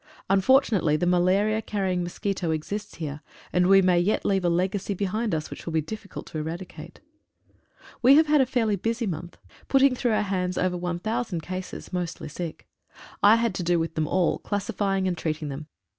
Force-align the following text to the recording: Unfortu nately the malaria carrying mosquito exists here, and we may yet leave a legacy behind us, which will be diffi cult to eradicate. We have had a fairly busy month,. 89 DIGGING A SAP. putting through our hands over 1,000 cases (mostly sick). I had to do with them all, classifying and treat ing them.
Unfortu 0.31 0.71
nately 0.71 0.97
the 0.97 1.05
malaria 1.05 1.61
carrying 1.61 2.01
mosquito 2.01 2.49
exists 2.49 2.95
here, 2.95 3.21
and 3.53 3.67
we 3.67 3.83
may 3.83 3.99
yet 3.99 4.25
leave 4.25 4.43
a 4.43 4.49
legacy 4.49 4.95
behind 4.95 5.35
us, 5.35 5.51
which 5.51 5.67
will 5.67 5.73
be 5.73 5.81
diffi 5.83 6.09
cult 6.09 6.25
to 6.25 6.39
eradicate. 6.39 7.01
We 8.01 8.15
have 8.15 8.25
had 8.25 8.41
a 8.41 8.47
fairly 8.47 8.77
busy 8.77 9.05
month,. 9.05 9.37
89 9.37 9.37
DIGGING 9.37 9.51
A 9.51 9.59
SAP. 9.59 9.67
putting 9.67 9.95
through 9.95 10.13
our 10.13 10.21
hands 10.23 10.57
over 10.57 10.75
1,000 10.75 11.41
cases 11.41 11.93
(mostly 11.93 12.29
sick). 12.29 12.67
I 13.21 13.35
had 13.35 13.53
to 13.53 13.61
do 13.61 13.77
with 13.77 13.93
them 13.93 14.07
all, 14.07 14.39
classifying 14.39 15.07
and 15.07 15.15
treat 15.15 15.39
ing 15.39 15.49
them. 15.49 15.67